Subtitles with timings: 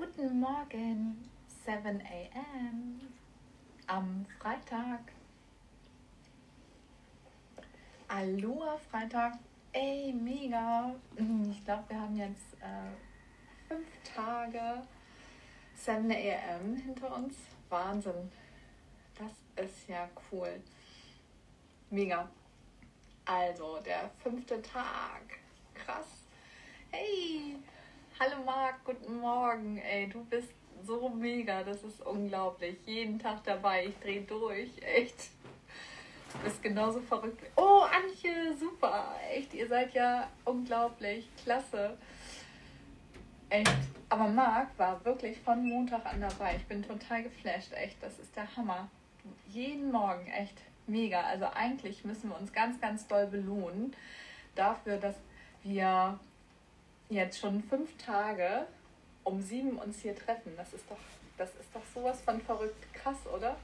[0.00, 1.28] Guten Morgen,
[1.66, 3.00] 7 a.m.
[3.86, 5.12] am Freitag.
[8.08, 9.34] Aloha Freitag.
[9.72, 10.94] Ey, mega.
[11.50, 14.82] Ich glaube, wir haben jetzt äh, fünf Tage
[15.74, 16.76] 7 a.m.
[16.76, 17.34] hinter uns.
[17.68, 18.32] Wahnsinn.
[19.18, 20.62] Das ist ja cool.
[21.90, 22.26] Mega.
[23.26, 25.40] Also, der fünfte Tag.
[25.74, 26.24] Krass.
[26.90, 27.58] Hey,
[28.20, 29.78] hallo Marc, guten Morgen.
[29.78, 30.52] Ey, du bist
[30.84, 31.62] so mega.
[31.64, 32.76] Das ist unglaublich.
[32.84, 33.86] Jeden Tag dabei.
[33.86, 34.70] Ich drehe durch.
[34.82, 35.30] Echt.
[36.34, 37.42] Du bist genauso verrückt.
[37.56, 39.16] Oh, Antje, super.
[39.32, 41.30] Echt, ihr seid ja unglaublich.
[41.42, 41.96] Klasse.
[43.48, 43.72] Echt.
[44.10, 46.56] Aber Marc war wirklich von Montag an dabei.
[46.56, 47.72] Ich bin total geflasht.
[47.72, 48.90] Echt, das ist der Hammer.
[49.48, 51.22] Jeden Morgen, echt mega.
[51.22, 53.96] Also eigentlich müssen wir uns ganz, ganz doll belohnen
[54.54, 55.16] dafür, dass
[55.62, 56.20] wir
[57.10, 58.66] jetzt schon fünf Tage
[59.24, 60.52] um sieben uns hier treffen.
[60.56, 60.98] Das ist doch,
[61.36, 63.56] das ist doch sowas von verrückt krass, oder?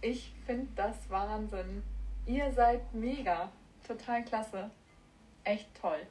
[0.00, 1.82] Ich finde das Wahnsinn.
[2.26, 3.50] Ihr seid mega.
[3.86, 4.70] Total klasse.
[5.44, 6.06] Echt toll.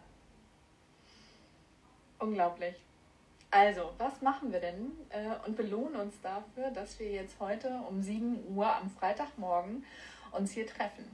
[2.20, 2.76] Unglaublich.
[3.52, 8.02] Also, was machen wir denn äh, und belohnen uns dafür, dass wir jetzt heute um
[8.02, 9.86] 7 Uhr am Freitagmorgen
[10.32, 11.06] uns hier treffen?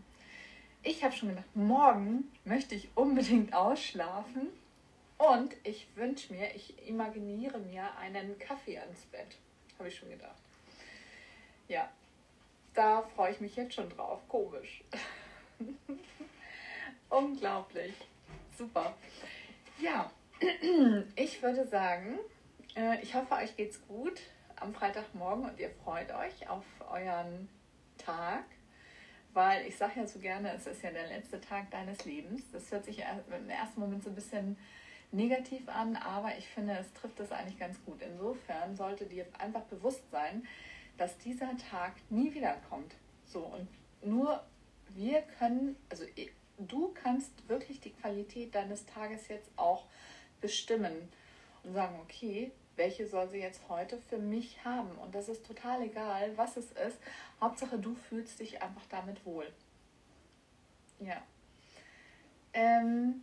[0.84, 4.48] Ich habe schon gedacht, morgen möchte ich unbedingt ausschlafen
[5.20, 9.38] und ich wünsche mir, ich imaginiere mir einen Kaffee ans Bett.
[9.78, 10.42] Habe ich schon gedacht.
[11.68, 11.90] Ja,
[12.74, 14.22] da freue ich mich jetzt schon drauf.
[14.30, 14.84] Komisch.
[17.10, 17.94] Unglaublich.
[18.58, 18.96] Super.
[19.80, 20.10] Ja,
[21.16, 22.20] ich würde sagen,
[22.76, 24.22] äh, ich hoffe, euch geht's gut
[24.56, 27.50] am Freitagmorgen und ihr freut euch auf euren
[27.98, 28.46] Tag,
[29.34, 32.44] weil ich sage ja so gerne, es ist ja der letzte Tag deines Lebens.
[32.52, 34.58] Das hört sich im ersten Moment so ein bisschen
[35.12, 38.02] negativ an, aber ich finde, es trifft es eigentlich ganz gut.
[38.02, 40.48] Insofern sollte dir einfach bewusst sein,
[40.98, 42.96] dass dieser Tag nie wiederkommt.
[43.26, 43.68] So, und
[44.04, 44.44] nur
[44.90, 46.04] wir können, also
[46.58, 49.86] du kannst wirklich die Qualität deines Tages jetzt auch
[50.42, 51.10] bestimmen
[51.64, 54.92] und sagen, okay, welche soll sie jetzt heute für mich haben?
[55.00, 56.98] Und das ist total egal, was es ist.
[57.42, 59.52] Hauptsache, du fühlst dich einfach damit wohl.
[61.00, 61.22] Ja.
[62.54, 63.22] Ähm,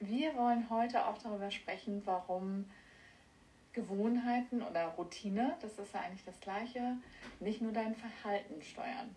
[0.00, 2.66] wir wollen heute auch darüber sprechen, warum
[3.72, 6.96] Gewohnheiten oder Routine, das ist ja eigentlich das Gleiche,
[7.40, 9.14] nicht nur dein Verhalten steuern.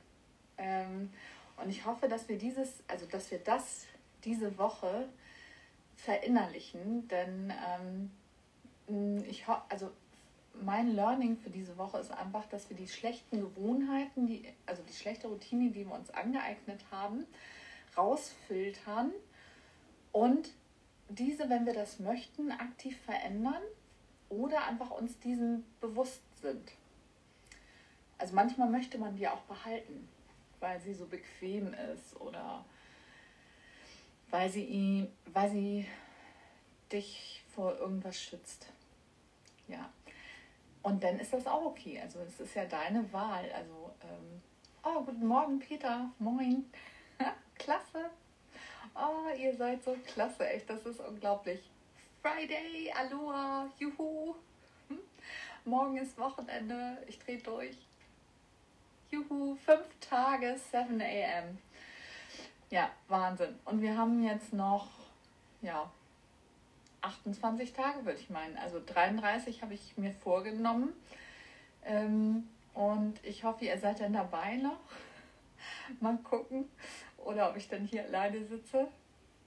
[0.58, 1.10] Ähm,
[1.58, 3.86] und ich hoffe, dass wir dieses, also dass wir das
[4.24, 5.08] diese Woche
[5.96, 7.54] verinnerlichen, denn
[8.88, 9.92] ähm, ich also
[10.62, 14.94] mein Learning für diese Woche ist einfach, dass wir die schlechten Gewohnheiten, die, also die
[14.94, 17.26] schlechte Routine, die wir uns angeeignet haben,
[17.98, 19.12] rausfiltern
[20.12, 20.50] und
[21.10, 23.62] diese, wenn wir das möchten, aktiv verändern
[24.30, 26.72] oder einfach uns diesen bewusst sind.
[28.18, 30.08] Also manchmal möchte man die auch behalten,
[30.60, 32.66] weil sie so bequem ist oder
[34.30, 35.88] weil sie, weil sie
[36.92, 38.68] dich vor irgendwas schützt.
[39.68, 39.90] Ja.
[40.82, 42.00] Und dann ist das auch okay.
[42.02, 43.52] Also es ist ja deine Wahl.
[43.52, 44.42] Also, ähm,
[44.84, 46.10] oh, guten Morgen, Peter.
[46.20, 46.66] Moin.
[47.58, 48.10] klasse.
[48.96, 50.70] Oh, ihr seid so klasse, echt.
[50.70, 51.60] Das ist unglaublich.
[52.22, 54.36] Friday, Aloha, juhu.
[54.88, 55.00] Hm?
[55.66, 56.98] Morgen ist Wochenende.
[57.08, 57.78] Ich drehe durch.
[59.12, 61.58] Juhu, fünf Tage, 7 a.m.
[62.70, 63.58] Ja, Wahnsinn.
[63.66, 64.88] Und wir haben jetzt noch,
[65.62, 65.90] ja,
[67.02, 68.58] 28 Tage, würde ich meinen.
[68.58, 70.94] Also 33 habe ich mir vorgenommen.
[71.86, 74.80] Ähm, und ich hoffe, ihr seid dann dabei noch.
[76.00, 76.70] Mal gucken.
[77.26, 78.88] Oder ob ich dann hier alleine sitze.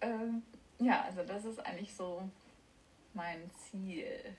[0.01, 0.43] Ähm,
[0.79, 2.23] ja, also das ist eigentlich so
[3.15, 4.37] mein Ziel,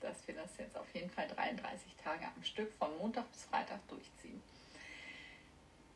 [0.00, 3.86] dass wir das jetzt auf jeden Fall 33 Tage am Stück von Montag bis Freitag
[3.88, 4.42] durchziehen.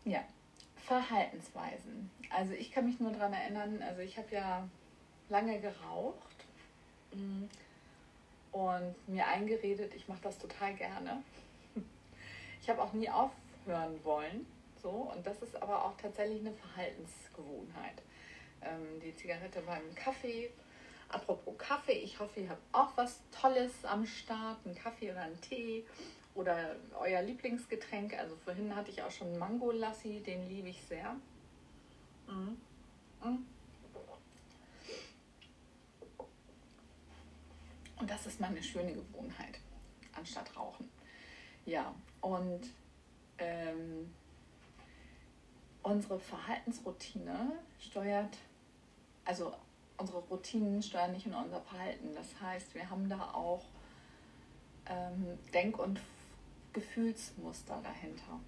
[0.04, 0.24] Ja,
[0.84, 2.10] Verhaltensweisen.
[2.30, 4.68] Also ich kann mich nur daran erinnern, also ich habe ja
[5.28, 6.44] lange geraucht
[7.12, 7.44] mm,
[8.52, 11.22] und mir eingeredet, ich mache das total gerne.
[12.60, 14.44] Ich habe auch nie aufhören wollen.
[14.82, 18.02] So, und das ist aber auch tatsächlich eine Verhaltensgewohnheit.
[18.62, 20.50] Ähm, die Zigarette beim Kaffee.
[21.08, 25.40] Apropos Kaffee, ich hoffe, ihr habt auch was Tolles am Start, einen Kaffee oder einen
[25.40, 25.84] Tee
[26.34, 28.14] oder euer Lieblingsgetränk.
[28.18, 31.16] Also vorhin hatte ich auch schon Mango Lassi, den liebe ich sehr.
[32.26, 32.56] Mm.
[33.26, 33.46] Mm.
[38.00, 39.58] Und das ist meine schöne Gewohnheit,
[40.14, 40.88] anstatt Rauchen.
[41.64, 42.70] Ja, und
[43.38, 44.14] ähm,
[45.88, 48.36] unsere Verhaltensroutine steuert,
[49.24, 49.52] also
[49.96, 52.14] unsere Routinen steuern nicht nur unser Verhalten.
[52.14, 53.64] Das heißt, wir haben da auch
[54.86, 56.00] ähm, Denk- und
[56.72, 58.38] Gefühlsmuster dahinter.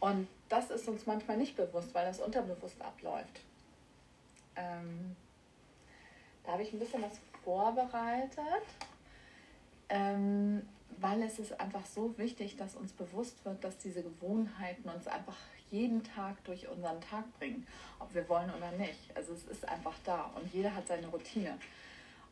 [0.00, 3.40] Und das ist uns manchmal nicht bewusst, weil das unterbewusst abläuft.
[4.56, 5.14] Ähm,
[6.44, 8.64] da habe ich ein bisschen was vorbereitet,
[9.88, 10.66] ähm,
[10.98, 15.36] weil es ist einfach so wichtig, dass uns bewusst wird, dass diese Gewohnheiten uns einfach
[15.70, 17.66] jeden Tag durch unseren Tag bringen,
[17.98, 19.14] ob wir wollen oder nicht.
[19.14, 21.58] Also es ist einfach da und jeder hat seine Routine.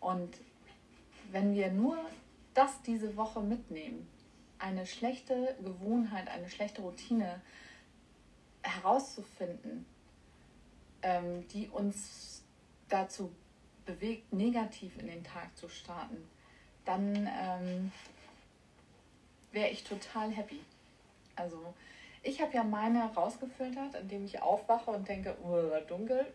[0.01, 0.37] Und
[1.31, 1.99] wenn wir nur
[2.55, 4.09] das diese Woche mitnehmen,
[4.59, 7.41] eine schlechte Gewohnheit, eine schlechte Routine
[8.63, 9.87] herauszufinden,
[11.03, 12.43] ähm, die uns
[12.89, 13.33] dazu
[13.87, 16.29] bewegt, negativ in den Tag zu starten,
[16.85, 17.93] dann ähm,
[19.53, 20.61] wäre ich total happy.
[21.37, 21.75] Also
[22.29, 26.27] ich habe ja meine rausgefiltert, indem ich aufwache und denke, oh, dunkel,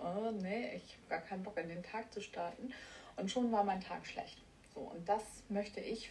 [0.00, 2.72] oh, nee, ich habe gar keinen Bock in den Tag zu starten.
[3.16, 4.42] Und schon war mein Tag schlecht.
[4.74, 6.10] So, und das möchte ich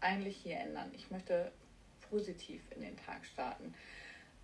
[0.00, 0.90] eigentlich hier ändern.
[0.94, 1.52] Ich möchte
[2.10, 3.74] positiv in den Tag starten,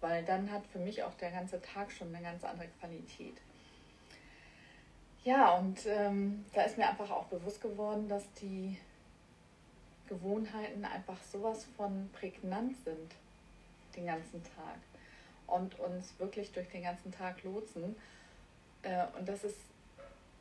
[0.00, 3.36] weil dann hat für mich auch der ganze Tag schon eine ganz andere Qualität.
[5.24, 8.78] Ja, und ähm, da ist mir einfach auch bewusst geworden, dass die
[10.08, 13.14] Gewohnheiten einfach sowas von prägnant sind
[13.98, 14.78] den ganzen Tag
[15.46, 17.96] und uns wirklich durch den ganzen Tag lotsen.
[18.82, 19.58] Äh, und das ist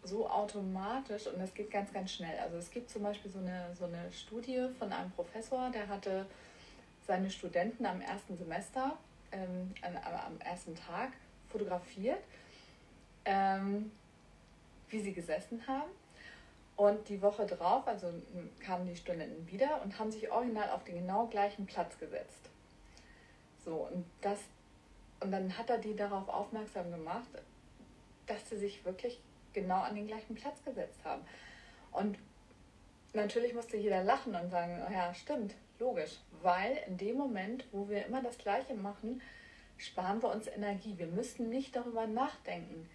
[0.03, 2.37] so automatisch und das geht ganz, ganz schnell.
[2.39, 6.25] Also es gibt zum Beispiel so eine, so eine Studie von einem Professor, der hatte
[7.05, 8.97] seine Studenten am ersten Semester,
[9.31, 11.11] ähm, am ersten Tag
[11.49, 12.19] fotografiert,
[13.25, 13.91] ähm,
[14.89, 15.89] wie sie gesessen haben.
[16.75, 18.13] Und die Woche drauf, also
[18.59, 22.49] kamen die Studenten wieder und haben sich original auf den genau gleichen Platz gesetzt.
[23.67, 24.39] So, und das,
[25.19, 27.27] und dann hat er die darauf aufmerksam gemacht,
[28.25, 29.19] dass sie sich wirklich
[29.51, 31.21] genau an den gleichen Platz gesetzt haben.
[31.91, 32.17] Und
[33.11, 37.89] natürlich musste jeder lachen und sagen, oh ja, stimmt, logisch, weil in dem Moment, wo
[37.89, 39.21] wir immer das Gleiche machen,
[39.75, 40.97] sparen wir uns Energie.
[40.97, 42.89] Wir müssen nicht darüber nachdenken.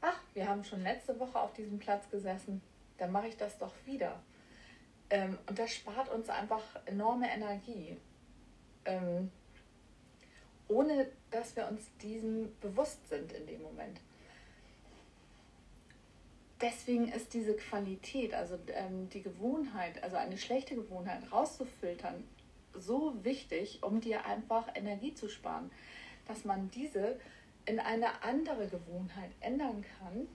[0.00, 2.60] Ach, wir haben schon letzte Woche auf diesem Platz gesessen,
[2.96, 4.18] dann mache ich das doch wieder.
[5.10, 7.96] Ähm, und das spart uns einfach enorme Energie.
[10.68, 14.00] Ohne dass wir uns diesem bewusst sind in dem Moment.
[16.60, 22.24] Deswegen ist diese Qualität, also ähm, die Gewohnheit, also eine schlechte Gewohnheit rauszufiltern,
[22.74, 25.70] so wichtig, um dir einfach Energie zu sparen,
[26.26, 27.18] dass man diese
[27.64, 30.26] in eine andere Gewohnheit ändern kann,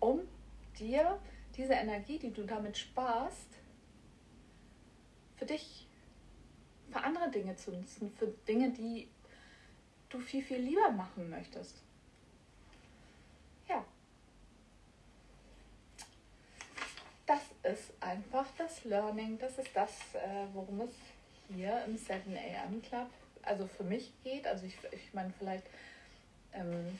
[0.00, 0.20] um
[0.78, 1.18] dir
[1.56, 3.48] diese Energie, die du damit sparst,
[5.36, 5.86] für dich,
[6.90, 9.08] für andere Dinge zu nutzen, für Dinge, die
[10.10, 11.82] du viel, viel lieber machen möchtest.
[13.68, 13.84] Ja.
[17.26, 19.38] Das ist einfach das Learning.
[19.38, 20.92] Das ist das, äh, worum es
[21.48, 23.08] hier im 7am Club,
[23.42, 24.46] also für mich geht.
[24.46, 25.66] Also ich, ich meine, vielleicht
[26.52, 26.98] ähm,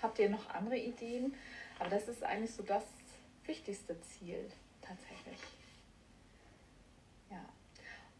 [0.00, 1.34] habt ihr noch andere Ideen,
[1.78, 2.84] aber das ist eigentlich so das
[3.46, 4.50] wichtigste Ziel
[4.80, 5.38] tatsächlich.
[7.30, 7.44] Ja.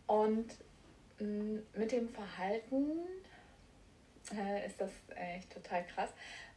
[0.07, 0.55] Und
[1.19, 3.01] mm, mit dem Verhalten
[4.33, 6.11] äh, ist das echt total krass,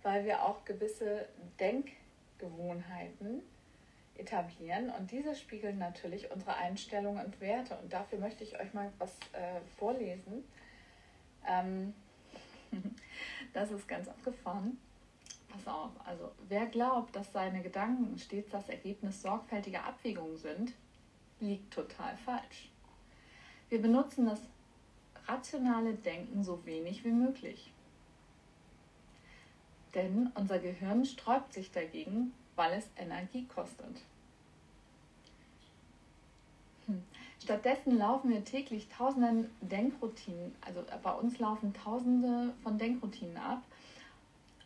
[0.03, 1.27] weil wir auch gewisse
[1.59, 3.41] Denkgewohnheiten
[4.17, 7.77] etablieren und diese spiegeln natürlich unsere Einstellungen und Werte.
[7.77, 10.43] Und dafür möchte ich euch mal was äh, vorlesen.
[11.47, 11.93] Ähm,
[13.53, 14.77] das ist ganz abgefahren.
[15.49, 20.73] Pass auf, also wer glaubt, dass seine Gedanken stets das Ergebnis sorgfältiger Abwägungen sind,
[21.39, 22.69] liegt total falsch.
[23.69, 24.41] Wir benutzen das
[25.27, 27.71] rationale Denken so wenig wie möglich.
[29.93, 34.01] Denn unser Gehirn sträubt sich dagegen, weil es Energie kostet.
[36.87, 37.03] Hm.
[37.41, 43.63] Stattdessen laufen wir täglich tausende Denkroutinen, also bei uns laufen tausende von Denkroutinen ab.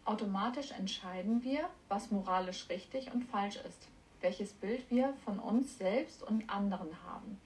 [0.06, 3.88] Automatisch entscheiden wir, was moralisch richtig und falsch ist,
[4.22, 7.40] welches Bild wir von uns selbst und anderen haben.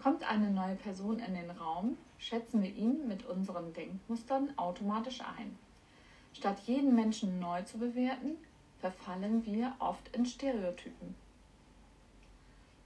[0.00, 5.56] Kommt eine neue Person in den Raum, schätzen wir ihn mit unseren Denkmustern automatisch ein.
[6.32, 8.36] Statt jeden Menschen neu zu bewerten,
[8.80, 11.14] verfallen wir oft in Stereotypen.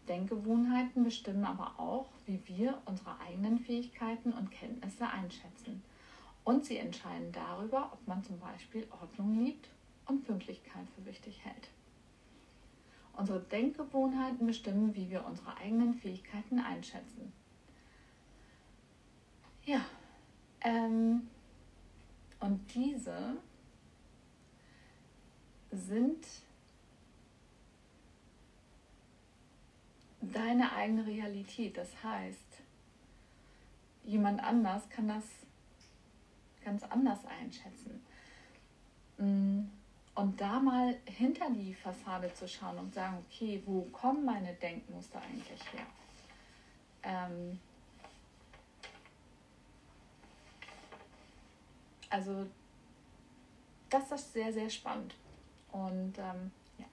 [0.08, 5.82] Denkgewohnheiten bestimmen aber auch, wie wir unsere eigenen Fähigkeiten und Kenntnisse einschätzen.
[6.44, 9.68] Und sie entscheiden darüber, ob man zum Beispiel Ordnung liebt
[10.06, 11.68] und Pünktlichkeit für wichtig hält.
[13.16, 17.32] Unsere Denkgewohnheiten bestimmen, wie wir unsere eigenen Fähigkeiten einschätzen.
[19.64, 19.80] Ja,
[20.62, 21.28] ähm,
[22.40, 23.36] und diese
[25.70, 26.26] sind
[30.20, 31.76] deine eigene Realität.
[31.76, 32.38] Das heißt,
[34.04, 35.24] jemand anders kann das
[36.64, 38.04] ganz anders einschätzen.
[39.18, 39.68] Mm,
[40.14, 45.22] und da mal hinter die Fassade zu schauen und sagen, okay, wo kommen meine Denkmuster
[45.22, 45.86] eigentlich her?
[47.04, 47.60] Ähm
[52.12, 52.46] also
[53.88, 55.14] das ist sehr, sehr spannend.
[55.72, 56.84] Und ähm, ja.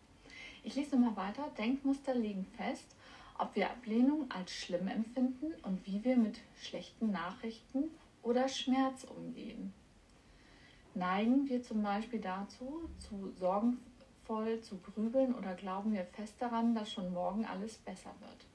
[0.63, 1.51] ich lese nochmal weiter.
[1.57, 2.95] Denkmuster legen fest,
[3.38, 7.91] ob wir Ablehnung als schlimm empfinden und wie wir mit schlechten Nachrichten
[8.23, 9.73] oder Schmerz umgehen.
[10.95, 16.91] Neigen wir zum Beispiel dazu, zu sorgenvoll zu grübeln oder glauben wir fest daran, dass
[16.91, 18.45] schon morgen alles besser wird.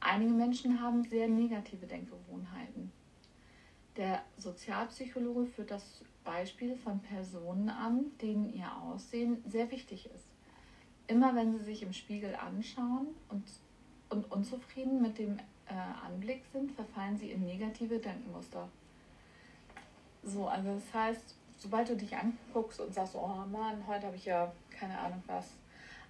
[0.00, 2.92] Einige Menschen haben sehr negative Denkgewohnheiten.
[3.96, 10.26] Der Sozialpsychologe führt das Beispiel von Personen an, denen ihr Aussehen sehr wichtig ist.
[11.08, 13.44] Immer wenn sie sich im Spiegel anschauen und,
[14.08, 18.68] und unzufrieden mit dem äh, Anblick sind, verfallen sie in negative Denkmuster.
[20.22, 24.24] So, also das heißt, sobald du dich anguckst und sagst, oh Mann, heute habe ich
[24.24, 25.50] ja keine Ahnung was,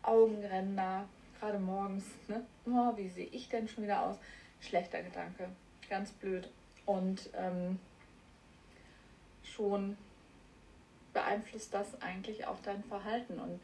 [0.02, 1.08] Augenränder,
[1.38, 2.44] gerade morgens, ne?
[2.66, 4.16] Oh, wie sehe ich denn schon wieder aus?
[4.60, 5.48] Schlechter Gedanke,
[5.88, 6.48] ganz blöd.
[6.86, 7.78] Und ähm,
[9.42, 9.96] schon
[11.12, 13.60] beeinflusst das eigentlich auch dein Verhalten und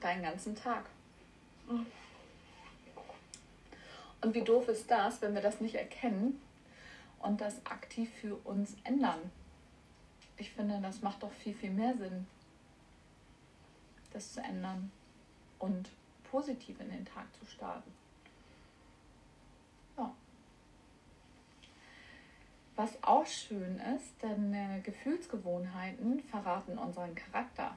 [0.00, 0.86] deinen ganzen Tag.
[4.20, 6.40] Und wie doof ist das, wenn wir das nicht erkennen
[7.20, 9.30] und das aktiv für uns ändern?
[10.36, 12.26] Ich finde, das macht doch viel, viel mehr Sinn,
[14.12, 14.90] das zu ändern
[15.58, 15.90] und
[16.30, 17.92] positiv in den Tag zu starten.
[19.96, 20.12] Ja.
[22.76, 27.76] Was auch schön ist, denn äh, Gefühlsgewohnheiten verraten unseren Charakter.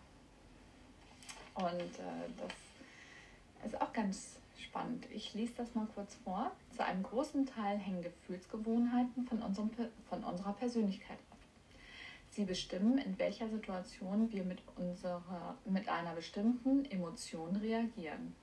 [1.53, 1.65] Und
[1.99, 5.05] äh, das ist auch ganz spannend.
[5.11, 6.51] Ich lese das mal kurz vor.
[6.75, 9.69] Zu einem großen Teil hängen Gefühlsgewohnheiten von, unserem,
[10.09, 11.37] von unserer Persönlichkeit ab.
[12.31, 18.35] Sie bestimmen, in welcher Situation wir mit, unserer, mit einer bestimmten Emotion reagieren.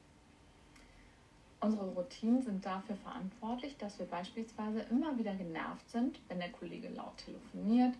[1.64, 6.90] Unsere Routinen sind dafür verantwortlich, dass wir beispielsweise immer wieder genervt sind, wenn der Kollege
[6.90, 7.94] laut telefoniert,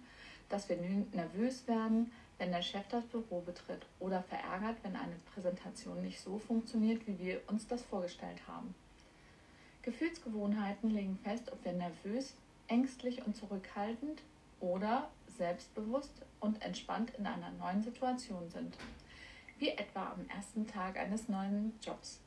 [0.51, 6.03] dass wir nervös werden, wenn der Chef das Büro betritt oder verärgert, wenn eine Präsentation
[6.03, 8.75] nicht so funktioniert, wie wir uns das vorgestellt haben.
[9.81, 12.35] Gefühlsgewohnheiten legen fest, ob wir nervös,
[12.69, 14.21] ängstlich und zurückhaltend
[14.61, 18.77] oder selbstbewusst und entspannt in einer neuen Situation sind,
[19.59, 22.21] wie etwa am ersten Tag eines neuen Jobs.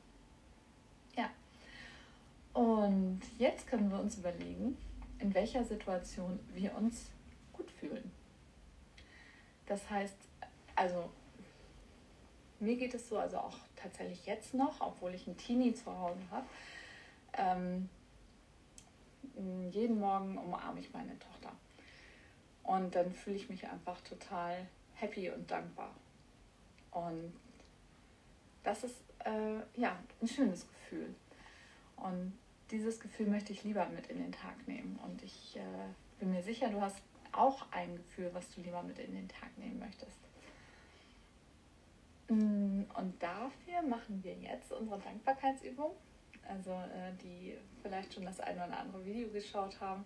[2.58, 4.76] Und jetzt können wir uns überlegen,
[5.20, 7.08] in welcher Situation wir uns
[7.52, 8.10] gut fühlen.
[9.66, 10.16] Das heißt,
[10.74, 11.08] also
[12.58, 16.18] mir geht es so, also auch tatsächlich jetzt noch, obwohl ich einen Teenie zu Hause
[16.32, 16.46] habe,
[17.34, 17.88] ähm,
[19.70, 21.52] jeden Morgen umarme ich meine Tochter.
[22.64, 25.94] Und dann fühle ich mich einfach total happy und dankbar.
[26.90, 27.32] Und
[28.64, 31.14] das ist äh, ja ein schönes Gefühl.
[31.94, 32.32] Und
[32.70, 34.98] dieses Gefühl möchte ich lieber mit in den Tag nehmen.
[35.04, 38.98] Und ich äh, bin mir sicher, du hast auch ein Gefühl, was du lieber mit
[38.98, 40.18] in den Tag nehmen möchtest.
[42.28, 45.92] Mm, und dafür machen wir jetzt unsere Dankbarkeitsübung.
[46.46, 50.04] Also äh, die vielleicht schon das eine oder andere Video geschaut haben,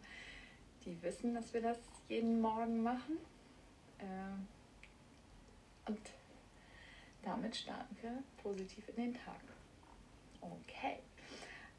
[0.84, 1.78] die wissen, dass wir das
[2.08, 3.18] jeden Morgen machen.
[4.00, 4.46] Ähm,
[5.86, 6.00] und
[7.22, 9.40] damit starten wir positiv in den Tag.
[10.40, 10.98] Okay,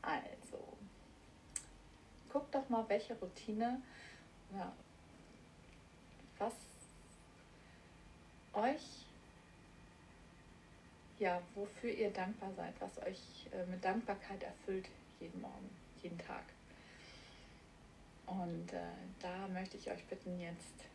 [0.02, 0.43] also
[2.34, 3.80] guck doch mal, welche Routine
[4.52, 4.74] oder
[6.40, 6.54] was
[8.54, 9.06] euch,
[11.20, 15.70] ja, wofür ihr dankbar seid, was euch äh, mit Dankbarkeit erfüllt jeden Morgen,
[16.02, 16.44] jeden Tag.
[18.26, 18.80] Und äh,
[19.22, 20.86] da möchte ich euch bitten jetzt.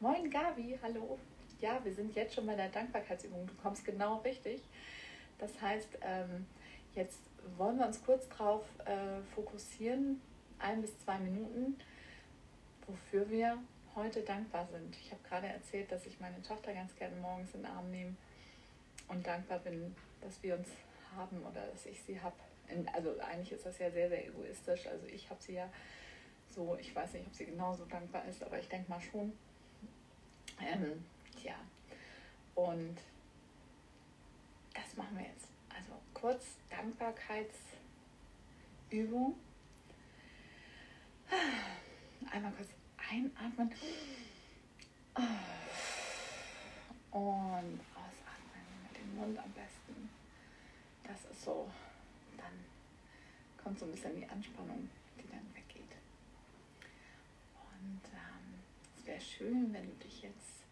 [0.00, 1.18] Moin Gabi, hallo.
[1.60, 3.46] Ja, wir sind jetzt schon bei der Dankbarkeitsübung.
[3.46, 4.60] Du kommst genau richtig.
[5.38, 6.46] Das heißt, ähm,
[6.94, 7.20] jetzt
[7.56, 10.20] wollen wir uns kurz darauf äh, fokussieren,
[10.62, 11.76] ein bis zwei Minuten,
[12.86, 13.58] wofür wir
[13.94, 14.96] heute dankbar sind.
[14.96, 18.16] Ich habe gerade erzählt, dass ich meine Tochter ganz gerne morgens in den Arm nehme
[19.08, 20.68] und dankbar bin, dass wir uns
[21.14, 22.36] haben oder dass ich sie habe.
[22.94, 24.86] Also eigentlich ist das ja sehr, sehr egoistisch.
[24.86, 25.68] Also ich habe sie ja
[26.48, 29.32] so, ich weiß nicht, ob sie genauso dankbar ist, aber ich denke mal schon.
[30.60, 31.04] Ähm,
[31.42, 31.56] ja,
[32.54, 32.98] und
[34.74, 35.48] das machen wir jetzt.
[35.68, 39.34] Also kurz Dankbarkeitsübung.
[42.32, 43.70] Einmal kurz einatmen.
[47.10, 50.08] Und ausatmen mit dem Hund am besten.
[51.04, 51.70] Das ist so,
[52.38, 52.64] dann
[53.62, 55.92] kommt so ein bisschen die Anspannung, die dann weggeht.
[57.54, 58.62] Und ähm,
[58.96, 60.64] es wäre schön, wenn du dich jetzt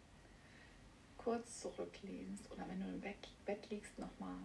[1.19, 4.39] kurz zurücklehnst oder wenn du im Bett liegst, nochmal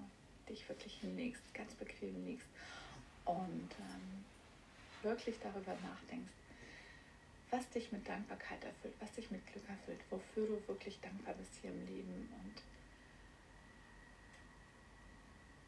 [0.50, 2.48] dich wirklich hinlegst, ganz bequem liegst
[3.24, 4.24] und ähm,
[5.02, 6.45] wirklich darüber nachdenkst,
[7.50, 11.52] was dich mit Dankbarkeit erfüllt, was dich mit Glück erfüllt, wofür du wirklich dankbar bist
[11.60, 12.62] hier im Leben und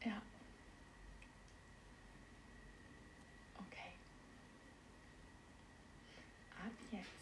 [0.07, 0.21] ja.
[3.57, 3.91] Okay.
[6.65, 7.19] Ab jetzt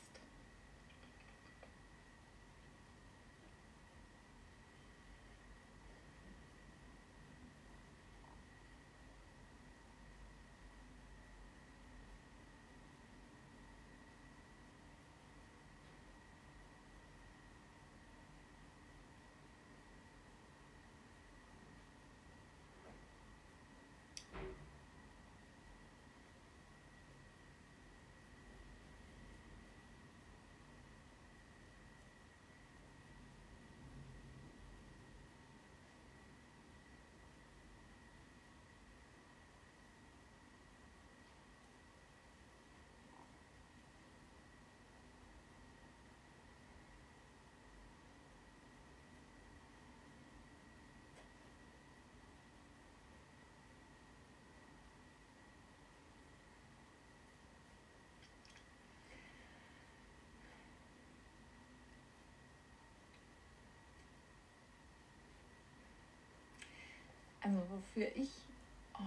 [67.47, 68.29] Also wofür ich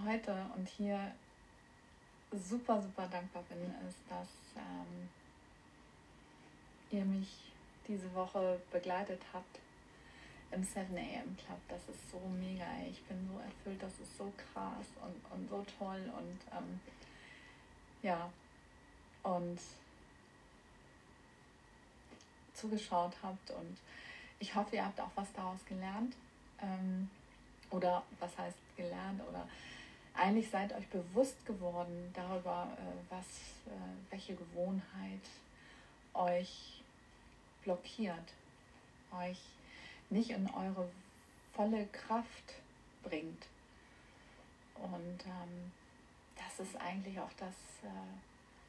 [0.03, 1.11] heute und hier
[2.31, 5.09] super, super dankbar bin, ist, dass ähm,
[6.89, 7.51] ihr mich
[7.87, 9.59] diese Woche begleitet habt
[10.49, 11.59] im 7 AM Club.
[11.67, 12.65] Das ist so mega.
[12.89, 16.11] Ich bin so erfüllt, das ist so krass und, und so toll.
[16.17, 16.79] Und ähm,
[18.01, 18.27] ja,
[19.21, 19.59] und
[22.55, 23.51] zugeschaut habt.
[23.51, 23.77] Und
[24.39, 26.15] ich hoffe, ihr habt auch was daraus gelernt.
[26.59, 27.07] Ähm,
[27.71, 29.47] oder was heißt gelernt oder
[30.13, 33.25] eigentlich seid euch bewusst geworden darüber, äh, was,
[33.67, 35.21] äh, welche Gewohnheit
[36.13, 36.81] euch
[37.63, 38.33] blockiert,
[39.17, 39.39] euch
[40.09, 40.89] nicht in eure
[41.53, 42.55] volle Kraft
[43.03, 43.47] bringt.
[44.75, 45.71] Und ähm,
[46.35, 47.53] das ist eigentlich auch das,
[47.83, 47.87] äh,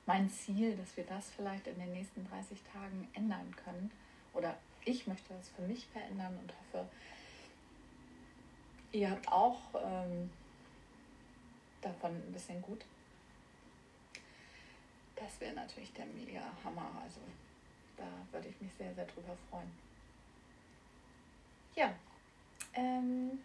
[0.07, 3.91] mein Ziel, dass wir das vielleicht in den nächsten 30 Tagen ändern können.
[4.35, 6.87] Oder ich möchte das für mich verändern und hoffe,
[8.93, 10.31] Ihr habt auch ähm,
[11.81, 12.85] davon ein bisschen gut.
[15.17, 16.91] Das wäre natürlich der mega Hammer.
[17.03, 17.21] Also
[17.97, 19.71] da würde ich mich sehr, sehr drüber freuen.
[21.75, 21.95] Ja.
[22.75, 23.39] Ähm,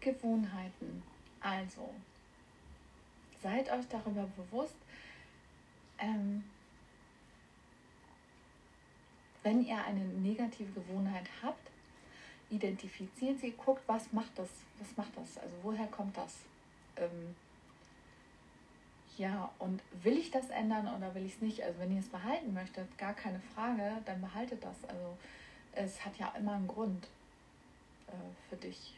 [0.00, 1.02] Gewohnheiten.
[1.40, 1.92] Also,
[3.42, 4.76] seid euch darüber bewusst,
[5.98, 6.44] ähm,
[9.42, 11.70] wenn ihr eine negative Gewohnheit habt,
[12.56, 16.38] identifiziert sie, guckt, was macht das, was macht das, also woher kommt das?
[16.96, 17.34] Ähm,
[19.18, 21.62] ja, und will ich das ändern oder will ich es nicht?
[21.62, 24.76] Also wenn ihr es behalten möchtet, gar keine Frage, dann behaltet das.
[24.84, 25.16] Also
[25.72, 27.06] es hat ja immer einen Grund
[28.08, 28.94] äh, für dich,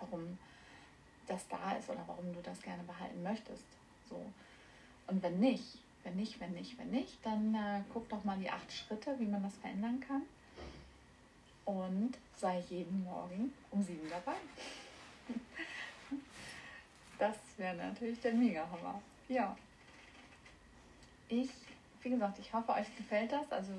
[0.00, 0.38] warum
[1.26, 3.64] das da ist oder warum du das gerne behalten möchtest.
[4.08, 4.20] So.
[5.06, 8.50] Und wenn nicht, wenn nicht, wenn nicht, wenn nicht, dann äh, guck doch mal die
[8.50, 10.22] acht Schritte, wie man das verändern kann
[11.64, 14.36] und sei jeden Morgen um sieben dabei.
[17.18, 19.00] Das wäre natürlich der Mega-Hammer.
[19.28, 19.56] Ja.
[21.28, 21.48] Ich,
[22.02, 23.50] wie gesagt, ich hoffe, euch gefällt das.
[23.50, 23.72] Also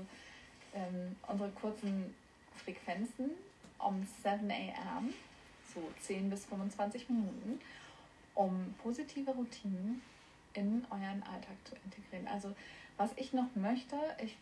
[0.74, 2.16] ähm, unsere kurzen
[2.64, 3.32] Frequenzen
[3.78, 5.14] um 7 a.m.,
[5.74, 7.60] so 10 bis 25 Minuten,
[8.34, 10.02] um positive Routinen
[10.58, 12.28] in euren Alltag zu integrieren.
[12.28, 12.54] Also
[12.98, 14.38] was ich noch möchte, ich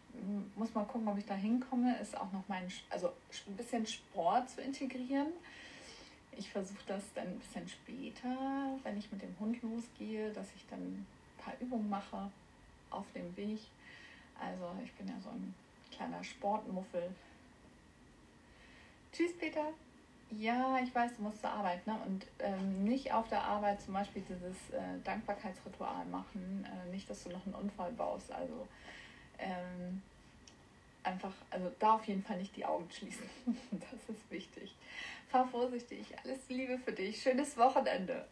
[0.56, 3.12] muss mal gucken, ob ich da hinkomme, ist auch noch mein, also
[3.48, 5.30] ein bisschen Sport zu integrieren.
[6.38, 10.66] Ich versuche das dann ein bisschen später, wenn ich mit dem Hund losgehe, dass ich
[10.70, 12.30] dann ein paar Übungen mache
[12.90, 13.60] auf dem Weg.
[14.40, 15.54] Also ich bin ja so ein
[15.92, 17.10] kleiner Sportmuffel.
[19.12, 19.74] Tschüss, Peter.
[20.40, 21.98] Ja, ich weiß, du musst zur Arbeit, ne?
[22.06, 26.66] Und ähm, nicht auf der Arbeit zum Beispiel dieses äh, Dankbarkeitsritual machen.
[26.66, 28.32] Äh, nicht, dass du noch einen Unfall baust.
[28.32, 28.68] Also
[29.38, 30.02] ähm,
[31.04, 33.28] einfach, also da auf jeden Fall nicht die Augen schließen.
[33.72, 34.76] das ist wichtig.
[35.30, 36.08] Fahr vorsichtig.
[36.24, 37.22] Alles Liebe für dich.
[37.22, 38.26] Schönes Wochenende.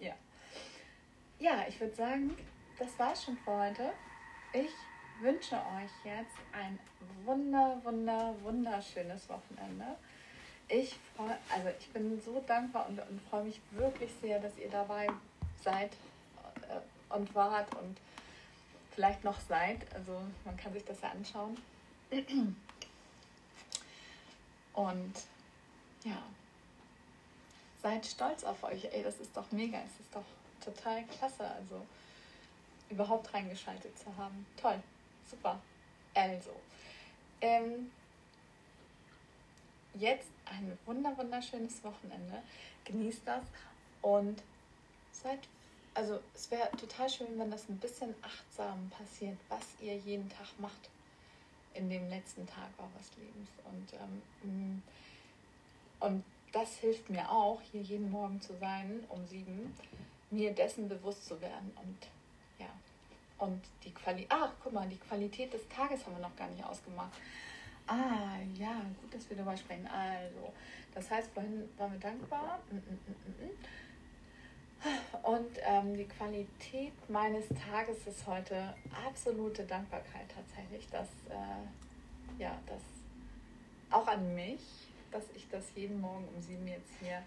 [0.00, 0.14] Ja.
[1.38, 2.36] Ja, ich würde sagen,
[2.78, 3.92] das war's schon für heute.
[4.52, 4.72] Ich
[5.24, 6.78] wünsche euch jetzt ein
[7.24, 9.96] wunder, wunder, wunderschönes Wochenende.
[10.68, 14.68] Ich freue, also ich bin so dankbar und, und freue mich wirklich sehr, dass ihr
[14.68, 15.08] dabei
[15.62, 15.92] seid
[16.68, 17.96] äh, und wart und
[18.94, 19.80] vielleicht noch seid.
[19.94, 21.56] Also man kann sich das ja anschauen.
[24.74, 25.14] Und
[26.04, 26.22] ja,
[27.80, 28.84] seid stolz auf euch.
[28.86, 29.78] Ey, das ist doch mega.
[29.78, 30.24] Es ist doch
[30.64, 31.48] total klasse.
[31.48, 31.86] Also
[32.90, 34.46] überhaupt reingeschaltet zu haben.
[34.60, 34.82] Toll.
[35.34, 35.60] Super.
[36.14, 36.50] Also.
[37.40, 37.90] Ähm,
[39.94, 42.42] jetzt ein wunder wunderschönes Wochenende.
[42.84, 43.44] Genießt das
[44.02, 44.42] und
[45.10, 45.40] seid,
[45.94, 50.48] also es wäre total schön, wenn das ein bisschen achtsam passiert, was ihr jeden Tag
[50.58, 50.90] macht
[51.74, 53.48] in dem letzten Tag eures Lebens.
[53.64, 54.82] Und, ähm,
[56.00, 59.74] und das hilft mir auch, hier jeden Morgen zu sein, um sieben,
[60.30, 61.72] mir dessen bewusst zu werden.
[61.82, 61.98] Und
[63.44, 66.64] und die Qualität, ach, guck mal, die Qualität des Tages haben wir noch gar nicht
[66.64, 67.12] ausgemacht.
[67.86, 69.86] Ah, ja, gut, dass wir darüber sprechen.
[69.86, 70.52] Also,
[70.94, 72.58] das heißt, vorhin waren wir dankbar.
[72.70, 73.50] Mm, mm, mm,
[75.22, 78.74] Und ähm, die Qualität meines Tages ist heute
[79.06, 82.80] absolute Dankbarkeit tatsächlich, dass, äh, ja, dass
[83.90, 84.60] auch an mich,
[85.10, 87.22] dass ich das jeden Morgen um sieben jetzt hier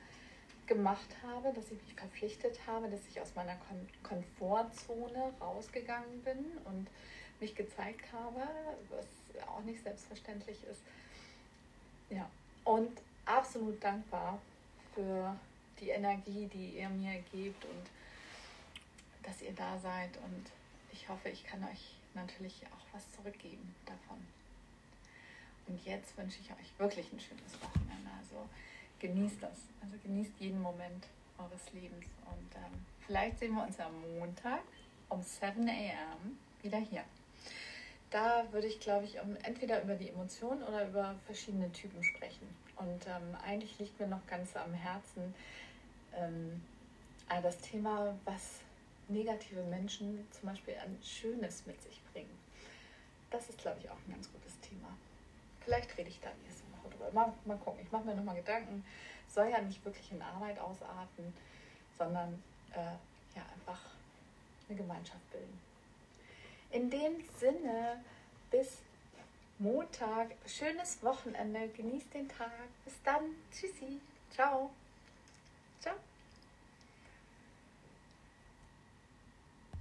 [0.68, 6.46] gemacht habe, dass ich mich verpflichtet habe, dass ich aus meiner Kom Komfortzone rausgegangen bin
[6.66, 6.88] und
[7.40, 8.48] mich gezeigt habe,
[8.90, 9.06] was
[9.48, 10.82] auch nicht selbstverständlich ist.
[12.10, 12.30] Ja,
[12.64, 14.40] und absolut dankbar
[14.94, 15.36] für
[15.80, 17.88] die Energie, die ihr mir gebt und
[19.24, 20.18] dass ihr da seid.
[20.18, 20.52] Und
[20.92, 24.18] ich hoffe, ich kann euch natürlich auch was zurückgeben davon.
[25.68, 28.10] Und jetzt wünsche ich euch wirklich ein schönes Wochenende.
[28.18, 28.48] Also
[29.00, 29.58] genießt das.
[29.82, 31.08] Also genießt jeden Moment
[31.38, 32.06] eures Lebens.
[32.26, 34.62] Und ähm, vielleicht sehen wir uns am Montag
[35.10, 36.38] um 7 a.m.
[36.62, 37.04] wieder hier.
[38.10, 42.48] Da würde ich, glaube ich, um, entweder über die Emotionen oder über verschiedene Typen sprechen.
[42.78, 45.34] Und ähm, eigentlich liegt mir noch ganz am Herzen
[46.16, 46.62] ähm,
[47.42, 48.62] das Thema, was
[49.10, 52.38] negative Menschen zum Beispiel an Schönes mit sich bringen.
[53.30, 54.88] Das ist, glaube ich, auch ein ganz gutes Thema.
[55.66, 57.12] Vielleicht rede ich da nächste Drüber.
[57.14, 57.80] Mal, mal gucken.
[57.84, 58.86] Ich mache mir nochmal Gedanken.
[59.28, 61.34] Soll ja nicht wirklich in Arbeit ausarten,
[61.98, 62.42] sondern
[62.74, 63.80] äh, ja einfach
[64.68, 65.60] eine Gemeinschaft bilden.
[66.72, 68.04] In dem Sinne,
[68.52, 68.80] bis
[69.60, 70.36] Montag.
[70.46, 71.70] Schönes Wochenende.
[71.70, 72.52] Genießt den Tag.
[72.86, 73.24] Bis dann.
[73.52, 74.00] Tschüssi.
[74.32, 74.70] Ciao.